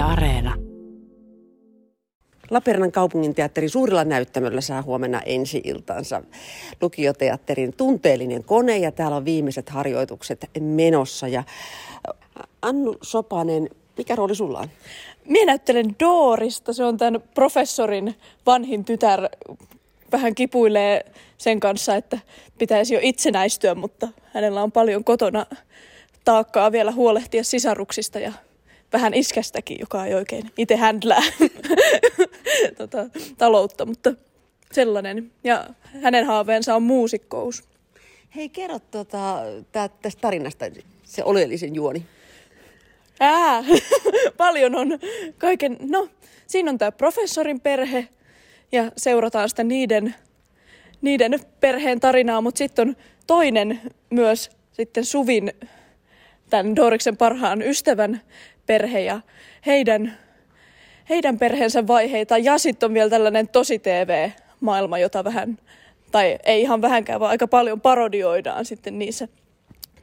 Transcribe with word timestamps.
Yle 0.00 0.08
Areena. 0.08 0.54
Lappeenrannan 2.50 2.92
kaupunginteatteri 2.92 3.68
suurilla 3.68 4.04
näyttämöllä 4.04 4.60
saa 4.60 4.82
huomenna 4.82 5.20
ensi 5.20 5.60
iltansa 5.64 6.22
lukioteatterin 6.80 7.72
tunteellinen 7.76 8.44
kone 8.44 8.78
ja 8.78 8.92
täällä 8.92 9.16
on 9.16 9.24
viimeiset 9.24 9.68
harjoitukset 9.68 10.50
menossa. 10.60 11.28
Ja 11.28 11.44
Annu 12.62 12.96
Sopanen, 13.02 13.70
mikä 13.96 14.16
rooli 14.16 14.34
sulla 14.34 14.58
on? 14.58 14.68
Minä 15.24 15.46
näyttelen 15.46 15.96
Doorista, 16.00 16.72
se 16.72 16.84
on 16.84 16.96
tämän 16.96 17.22
professorin 17.34 18.14
vanhin 18.46 18.84
tytär. 18.84 19.28
Vähän 20.12 20.34
kipuilee 20.34 21.04
sen 21.38 21.60
kanssa, 21.60 21.96
että 21.96 22.18
pitäisi 22.58 22.94
jo 22.94 23.00
itsenäistyä, 23.02 23.74
mutta 23.74 24.08
hänellä 24.34 24.62
on 24.62 24.72
paljon 24.72 25.04
kotona 25.04 25.46
taakkaa 26.24 26.72
vielä 26.72 26.92
huolehtia 26.92 27.44
sisaruksista 27.44 28.18
ja 28.18 28.32
vähän 28.92 29.14
iskästäkin, 29.14 29.76
joka 29.80 30.06
ei 30.06 30.14
oikein 30.14 30.50
itse 30.58 30.76
händlää 30.76 31.22
tota, 32.78 33.06
taloutta, 33.38 33.86
mutta 33.86 34.14
sellainen. 34.72 35.32
Ja 35.44 35.66
hänen 36.02 36.26
haaveensa 36.26 36.76
on 36.76 36.82
muusikkous. 36.82 37.64
Hei, 38.36 38.48
kerro 38.48 38.78
tota, 38.78 39.42
tää, 39.72 39.88
tästä 39.88 40.20
tarinasta 40.20 40.64
se 41.04 41.24
oleellisen 41.24 41.74
juoni. 41.74 42.06
Ää, 43.20 43.64
paljon 44.36 44.74
on 44.74 44.98
kaiken, 45.38 45.76
no 45.80 46.08
siinä 46.46 46.70
on 46.70 46.78
tämä 46.78 46.92
professorin 46.92 47.60
perhe 47.60 48.08
ja 48.72 48.92
seurataan 48.96 49.48
sitä 49.48 49.64
niiden, 49.64 50.14
niiden 51.00 51.40
perheen 51.60 52.00
tarinaa, 52.00 52.40
mutta 52.40 52.58
sitten 52.58 52.88
on 52.88 52.96
toinen 53.26 53.80
myös 54.10 54.50
sitten 54.72 55.04
Suvin, 55.04 55.52
tämän 56.50 56.76
Doriksen 56.76 57.16
parhaan 57.16 57.62
ystävän 57.62 58.20
perhe 58.70 59.00
ja 59.00 59.20
heidän, 59.66 60.18
heidän 61.08 61.38
perheensä 61.38 61.86
vaiheita. 61.86 62.38
Ja 62.38 62.58
sitten 62.58 62.86
on 62.86 62.94
vielä 62.94 63.10
tällainen 63.10 63.48
tosi 63.48 63.78
TV-maailma, 63.78 64.98
jota 64.98 65.24
vähän, 65.24 65.58
tai 66.10 66.38
ei 66.44 66.60
ihan 66.60 66.82
vähänkään, 66.82 67.20
vaan 67.20 67.30
aika 67.30 67.48
paljon 67.48 67.80
parodioidaan 67.80 68.64
sitten 68.64 68.98
niissä 68.98 69.28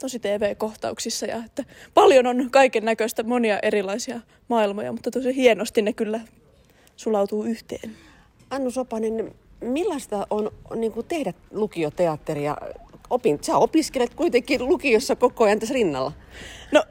tosi 0.00 0.18
TV-kohtauksissa. 0.18 1.26
Ja 1.26 1.36
että 1.46 1.64
paljon 1.94 2.26
on 2.26 2.48
kaiken 2.50 2.84
näköistä 2.84 3.22
monia 3.22 3.58
erilaisia 3.62 4.20
maailmoja, 4.48 4.92
mutta 4.92 5.10
tosi 5.10 5.36
hienosti 5.36 5.82
ne 5.82 5.92
kyllä 5.92 6.20
sulautuu 6.96 7.44
yhteen. 7.44 7.92
Annu 8.50 8.70
Sopanen, 8.70 9.34
millaista 9.60 10.26
on 10.30 10.50
niin 10.74 10.92
kuin 10.92 11.06
tehdä 11.06 11.32
lukioteatteria? 11.50 12.56
Opin, 13.10 13.38
sä 13.42 13.56
opiskelet 13.56 14.14
kuitenkin 14.14 14.68
lukiossa 14.68 15.16
koko 15.16 15.44
ajan 15.44 15.58
tässä 15.58 15.74
rinnalla. 15.74 16.12
No 16.72 16.82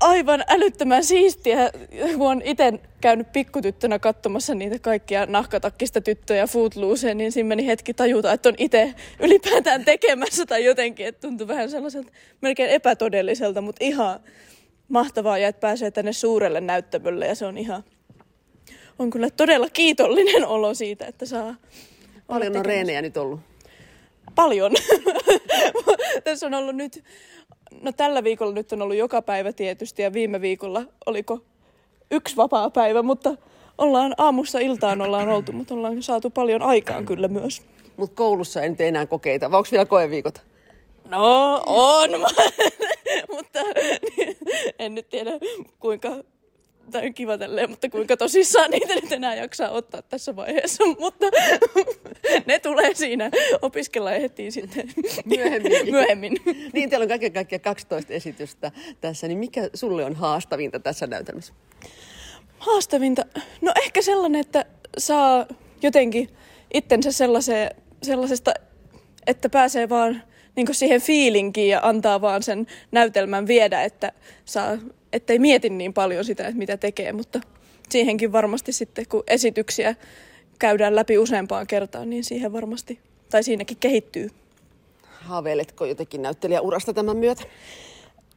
aivan 0.00 0.44
älyttömän 0.48 1.04
siistiä, 1.04 1.70
kun 2.16 2.30
on 2.30 2.42
itse 2.44 2.72
käynyt 3.00 3.32
pikkutyttönä 3.32 3.98
katsomassa 3.98 4.54
niitä 4.54 4.78
kaikkia 4.78 5.26
nahkatakkista 5.26 6.00
tyttöjä 6.00 6.46
Footlooseen, 6.46 7.18
niin 7.18 7.32
siinä 7.32 7.48
meni 7.48 7.66
hetki 7.66 7.94
tajuta, 7.94 8.32
että 8.32 8.48
on 8.48 8.54
itse 8.58 8.94
ylipäätään 9.20 9.84
tekemässä 9.84 10.46
tai 10.46 10.64
jotenkin, 10.64 11.06
että 11.06 11.20
tuntui 11.20 11.48
vähän 11.48 11.70
sellaiselta 11.70 12.12
melkein 12.40 12.70
epätodelliselta, 12.70 13.60
mutta 13.60 13.84
ihan 13.84 14.20
mahtavaa 14.88 15.38
ja 15.38 15.48
että 15.48 15.60
pääsee 15.60 15.90
tänne 15.90 16.12
suurelle 16.12 16.60
näyttämölle 16.60 17.26
ja 17.26 17.34
se 17.34 17.46
on 17.46 17.58
ihan, 17.58 17.84
on 18.98 19.10
kyllä 19.10 19.30
todella 19.30 19.68
kiitollinen 19.72 20.46
olo 20.46 20.74
siitä, 20.74 21.06
että 21.06 21.26
saa 21.26 21.54
Paljon 22.26 22.56
on 22.56 22.64
reenejä 22.64 23.02
nyt 23.02 23.16
ollut? 23.16 23.40
Paljon. 24.34 24.72
Tässä 26.24 26.46
on 26.46 26.54
ollut 26.54 26.76
nyt 26.76 27.04
No 27.82 27.92
tällä 27.92 28.24
viikolla 28.24 28.52
nyt 28.52 28.72
on 28.72 28.82
ollut 28.82 28.96
joka 28.96 29.22
päivä 29.22 29.52
tietysti 29.52 30.02
ja 30.02 30.12
viime 30.12 30.40
viikolla 30.40 30.82
oliko 31.06 31.38
yksi 32.10 32.36
vapaa 32.36 32.70
päivä, 32.70 33.02
mutta 33.02 33.34
ollaan 33.78 34.14
aamusta 34.18 34.58
iltaan 34.58 35.00
ollaan 35.00 35.28
oltu, 35.28 35.52
mutta 35.52 35.74
ollaan 35.74 36.02
saatu 36.02 36.30
paljon 36.30 36.62
aikaan 36.62 37.06
kyllä 37.06 37.28
myös. 37.28 37.62
Mutta 37.96 38.16
koulussa 38.16 38.62
en 38.62 38.76
tee 38.76 38.88
enää 38.88 39.06
kokeita, 39.06 39.50
vai 39.50 39.58
onko 39.58 39.68
vielä 39.72 39.86
koeviikot? 39.86 40.42
No 41.08 41.62
on, 41.66 42.10
mutta 43.36 43.58
en 44.78 44.94
nyt 44.94 45.08
tiedä 45.08 45.30
kuinka 45.80 46.08
tai 46.90 47.06
on 47.06 47.14
kiva 47.14 47.38
tälleen, 47.38 47.70
mutta 47.70 47.88
kuinka 47.88 48.16
tosissaan 48.16 48.70
niitä 48.70 48.94
nyt 48.94 49.12
enää 49.12 49.34
jaksaa 49.34 49.70
ottaa 49.70 50.02
tässä 50.02 50.36
vaiheessa. 50.36 50.84
Mutta 51.00 51.26
ne 52.46 52.58
tulee 52.58 52.94
siinä. 52.94 53.30
Opiskella 53.62 54.10
heti 54.10 54.50
sitten 54.50 54.88
myöhemmin. 55.24 55.72
myöhemmin. 55.90 56.36
Niin, 56.72 56.90
teillä 56.90 57.04
on 57.04 57.08
kaiken 57.08 57.32
kaikkiaan 57.32 57.60
12 57.60 58.12
esitystä 58.12 58.72
tässä. 59.00 59.28
Niin 59.28 59.38
mikä 59.38 59.70
sulle 59.74 60.04
on 60.04 60.14
haastavinta 60.14 60.78
tässä 60.78 61.06
näytelmässä? 61.06 61.52
Haastavinta? 62.58 63.24
No 63.60 63.72
ehkä 63.84 64.02
sellainen, 64.02 64.40
että 64.40 64.64
saa 64.98 65.46
jotenkin 65.82 66.28
itsensä 66.74 67.10
sellaisesta, 68.02 68.54
että 69.26 69.48
pääsee 69.48 69.88
vaan 69.88 70.22
niin 70.56 70.74
siihen 70.74 71.00
fiilinkiin 71.00 71.70
ja 71.70 71.80
antaa 71.82 72.20
vaan 72.20 72.42
sen 72.42 72.66
näytelmän 72.92 73.46
viedä, 73.46 73.82
että 73.82 74.12
saa 74.44 74.78
ettei 75.12 75.38
mieti 75.38 75.70
niin 75.70 75.94
paljon 75.94 76.24
sitä, 76.24 76.46
että 76.46 76.58
mitä 76.58 76.76
tekee, 76.76 77.12
mutta 77.12 77.40
siihenkin 77.88 78.32
varmasti 78.32 78.72
sitten, 78.72 79.04
kun 79.08 79.22
esityksiä 79.26 79.94
käydään 80.58 80.96
läpi 80.96 81.18
useampaan 81.18 81.66
kertaan, 81.66 82.10
niin 82.10 82.24
siihen 82.24 82.52
varmasti, 82.52 82.98
tai 83.30 83.42
siinäkin 83.42 83.76
kehittyy. 83.80 84.30
Haaveiletko 85.02 85.84
jotenkin 85.84 86.22
näyttelijäurasta 86.22 86.94
tämän 86.94 87.16
myötä? 87.16 87.42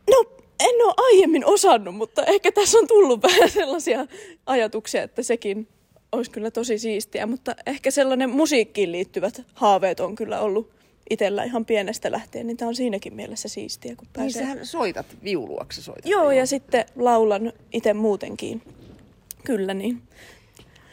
No, 0.10 0.26
en 0.60 0.86
ole 0.86 0.94
aiemmin 0.98 1.46
osannut, 1.46 1.96
mutta 1.96 2.26
ehkä 2.26 2.52
tässä 2.52 2.78
on 2.78 2.88
tullut 2.88 3.24
vähän 3.32 3.50
sellaisia 3.50 4.08
ajatuksia, 4.46 5.04
että 5.04 5.24
sekin 5.24 5.68
olisi 6.12 6.32
kyllä 6.32 6.52
tosi 6.52 6.78
siistiä, 6.78 7.26
mutta 7.26 7.56
ehkä 7.66 7.92
sellainen 7.92 8.30
musiikkiin 8.30 8.92
liittyvät 8.92 9.42
haaveet 9.54 10.00
on 10.00 10.16
kyllä 10.16 10.40
ollut 10.40 10.81
itsellä 11.12 11.44
ihan 11.44 11.66
pienestä 11.66 12.12
lähtien, 12.12 12.48
niin 12.48 12.58
tämä 12.58 12.70
on 12.70 12.76
siinäkin 12.76 13.14
mielessä 13.14 13.50
siistiä, 13.50 13.96
kun 13.96 14.06
niin 14.06 14.14
pääsee... 14.14 14.42
Niin 14.42 14.52
sähän 14.52 14.66
soitat 14.66 15.06
viuluaksi 15.24 15.82
soitat. 15.82 16.06
Joo, 16.06 16.32
ja 16.32 16.46
sitten 16.46 16.86
laulan 16.96 17.54
itse 17.74 17.94
muutenkin. 17.94 18.62
Kyllä 19.44 19.74
niin. 19.74 20.02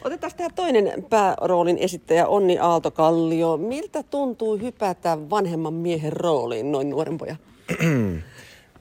Otetaan 0.03 0.31
tämä 0.37 0.49
toinen 0.55 1.05
pääroolin 1.09 1.77
esittäjä 1.77 2.27
Onni 2.27 2.59
Aalto-Kallio. 2.59 3.57
Miltä 3.57 4.03
tuntuu 4.03 4.57
hypätä 4.57 5.17
vanhemman 5.29 5.73
miehen 5.73 6.13
rooliin 6.13 6.71
noin 6.71 6.89
nuoren 6.89 7.17
pojan? 7.17 7.37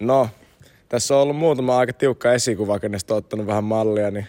No, 0.00 0.28
tässä 0.88 1.16
on 1.16 1.22
ollut 1.22 1.36
muutama 1.36 1.78
aika 1.78 1.92
tiukka 1.92 2.32
esikuva, 2.32 2.78
kenestä 2.78 3.14
on 3.14 3.18
ottanut 3.18 3.46
vähän 3.46 3.64
mallia, 3.64 4.10
niin 4.10 4.26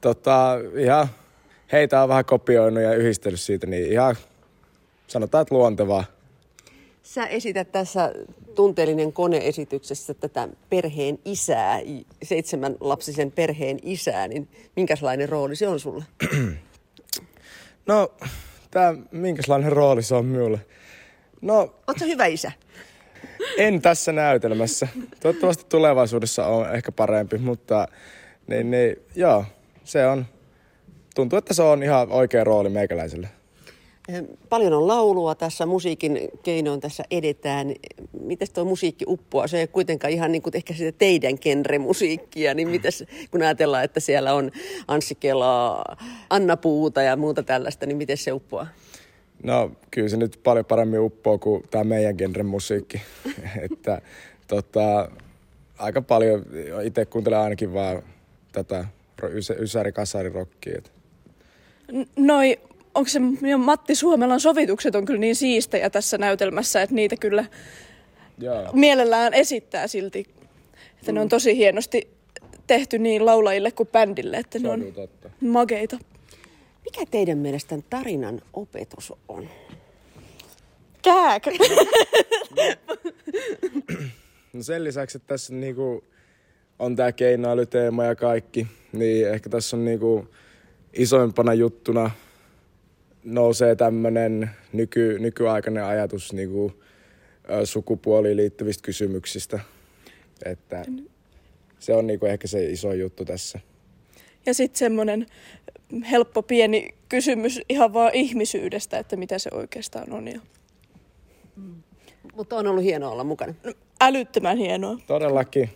tota, 0.00 0.56
ihan 0.76 1.08
heitä 1.72 2.02
on 2.02 2.08
vähän 2.08 2.24
kopioinut 2.24 2.82
ja 2.82 2.94
yhdistellyt 2.94 3.40
siitä, 3.40 3.66
niin 3.66 3.92
ihan 3.92 4.16
sanotaan, 5.06 5.42
että 5.42 5.54
luontevaa. 5.54 6.04
Sä 7.04 7.26
esität 7.26 7.72
tässä 7.72 8.12
tunteellinen 8.54 9.12
koneesityksessä 9.12 10.14
tätä 10.14 10.48
perheen 10.70 11.18
isää, 11.24 11.80
seitsemän 12.22 12.76
lapsisen 12.80 13.32
perheen 13.32 13.78
isää, 13.82 14.28
niin 14.28 14.48
minkälainen 14.76 15.28
rooli 15.28 15.56
se 15.56 15.68
on 15.68 15.80
sulle? 15.80 16.04
No, 17.86 18.12
tää, 18.70 18.94
minkälainen 19.10 19.72
rooli 19.72 20.02
se 20.02 20.14
on 20.14 20.26
minulle? 20.26 20.60
No, 21.40 21.74
Oletko 21.86 22.04
hyvä 22.04 22.26
isä? 22.26 22.52
En 23.58 23.82
tässä 23.82 24.12
näytelmässä. 24.12 24.88
Toivottavasti 25.20 25.64
tulevaisuudessa 25.68 26.46
on 26.46 26.74
ehkä 26.74 26.92
parempi, 26.92 27.38
mutta 27.38 27.88
niin, 28.46 28.70
niin, 28.70 28.96
joo, 29.14 29.44
se 29.84 30.06
on. 30.06 30.26
Tuntuu, 31.14 31.38
että 31.38 31.54
se 31.54 31.62
on 31.62 31.82
ihan 31.82 32.12
oikea 32.12 32.44
rooli 32.44 32.68
meikäläiselle. 32.68 33.28
Paljon 34.48 34.72
on 34.72 34.86
laulua 34.88 35.34
tässä, 35.34 35.66
musiikin 35.66 36.18
keinoin 36.42 36.80
tässä 36.80 37.04
edetään. 37.10 37.74
Miten 38.20 38.48
tuo 38.54 38.64
musiikki 38.64 39.04
uppoaa? 39.08 39.46
Se 39.46 39.60
ei 39.60 39.66
kuitenkaan 39.66 40.12
ihan 40.12 40.32
niin 40.32 40.42
kuin 40.42 40.56
ehkä 40.56 40.74
sitä 40.74 40.98
teidän 40.98 41.38
musiikkia, 41.78 42.54
niin 42.54 42.68
mites, 42.68 43.04
kun 43.30 43.42
ajatellaan, 43.42 43.84
että 43.84 44.00
siellä 44.00 44.34
on 44.34 44.50
Anssi 44.88 45.14
Kelaa, 45.14 45.96
Anna 46.30 46.56
Puuta 46.56 47.02
ja 47.02 47.16
muuta 47.16 47.42
tällaista, 47.42 47.86
niin 47.86 47.96
miten 47.96 48.16
se 48.16 48.32
uppoaa? 48.32 48.66
No 49.42 49.70
kyllä 49.90 50.08
se 50.08 50.16
nyt 50.16 50.40
paljon 50.42 50.64
paremmin 50.64 51.00
uppoo 51.00 51.38
kuin 51.38 51.64
tämä 51.70 51.84
meidän 51.84 52.14
genren 52.18 52.46
musiikki. 52.46 53.02
että 53.70 54.02
tota, 54.48 55.10
aika 55.78 56.02
paljon, 56.02 56.46
itse 56.82 57.06
kuuntelen 57.06 57.38
ainakin 57.38 57.74
vaan 57.74 58.02
tätä 58.52 58.84
ysäri 59.58 59.92
kasari 59.92 60.28
rockia. 60.28 60.82
Noi 62.16 62.58
onko 62.94 63.08
se 63.08 63.18
Matti 63.58 63.94
Suomelan 63.94 64.40
sovitukset 64.40 64.94
on 64.94 65.04
kyllä 65.04 65.20
niin 65.20 65.36
siistejä 65.36 65.90
tässä 65.90 66.18
näytelmässä, 66.18 66.82
että 66.82 66.94
niitä 66.94 67.16
kyllä 67.16 67.44
Jaa. 68.38 68.72
mielellään 68.72 69.34
esittää 69.34 69.86
silti. 69.86 70.26
Että 70.98 71.12
mm. 71.12 71.14
ne 71.14 71.20
on 71.20 71.28
tosi 71.28 71.56
hienosti 71.56 72.08
tehty 72.66 72.98
niin 72.98 73.26
laulajille 73.26 73.70
kuin 73.70 73.88
bändille, 73.92 74.36
että 74.36 74.58
se 74.58 74.64
ne 74.64 74.70
on 74.70 74.92
totta. 74.92 75.30
mageita. 75.40 75.98
Mikä 76.84 77.06
teidän 77.10 77.38
mielestään 77.38 77.84
tarinan 77.90 78.40
opetus 78.52 79.12
on? 79.28 79.48
Kääk! 81.02 81.42
no 84.52 84.62
sen 84.62 84.84
lisäksi, 84.84 85.18
että 85.18 85.26
tässä 85.26 85.54
niinku 85.54 86.04
on 86.78 86.96
tämä 86.96 87.12
keinoälyteema 87.12 88.04
ja 88.04 88.14
kaikki, 88.14 88.66
niin 88.92 89.28
ehkä 89.28 89.50
tässä 89.50 89.76
on 89.76 89.84
niinku 89.84 90.28
isoimpana 90.92 91.54
juttuna 91.54 92.10
nousee 93.24 93.76
tämmöinen 93.76 94.50
nyky, 94.72 95.18
nykyaikainen 95.18 95.84
ajatus 95.84 96.32
niinku, 96.32 96.72
sukupuoliin 97.64 98.36
liittyvistä 98.36 98.82
kysymyksistä. 98.82 99.60
Että 100.44 100.84
se 101.78 101.94
on 101.94 102.06
niinku 102.06 102.26
ehkä 102.26 102.46
se 102.46 102.64
iso 102.70 102.92
juttu 102.92 103.24
tässä. 103.24 103.60
Ja 104.46 104.54
sitten 104.54 104.78
semmoinen 104.78 105.26
helppo 106.10 106.42
pieni 106.42 106.94
kysymys 107.08 107.60
ihan 107.68 107.92
vaan 107.92 108.14
ihmisyydestä, 108.14 108.98
että 108.98 109.16
mitä 109.16 109.38
se 109.38 109.50
oikeastaan 109.52 110.12
on. 110.12 110.28
Ja 110.28 110.40
Mutta 112.34 112.56
on 112.56 112.66
ollut 112.66 112.84
hienoa 112.84 113.10
olla 113.10 113.24
mukana. 113.24 113.54
älyttömän 114.00 114.56
hienoa. 114.56 114.98
Todellakin. 115.06 115.70